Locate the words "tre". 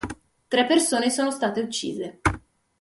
0.47-0.65